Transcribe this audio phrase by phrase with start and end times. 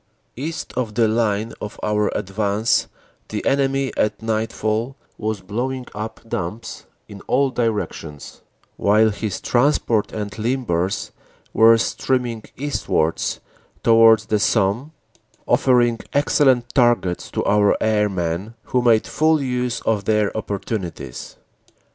[0.35, 2.87] "East of the line of our advance
[3.29, 8.41] the enemy at nightfall was blowing up dumps in all directions,
[8.77, 11.11] while his transport and limbers
[11.53, 13.39] were streaming eastwards
[13.83, 14.91] towards the Somme,
[15.47, 21.37] offer ing excellent targets to our airmen, who made full use of their opportunities.